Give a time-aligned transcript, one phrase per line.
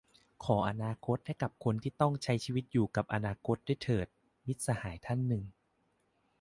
[0.43, 4.07] "ขออนาคตให้กับคนที่ต้องใช้ชีวิตอยู่กับอนาคตด้วยเถิด"-
[4.47, 5.43] มิตรสหายท่านหนึ่ง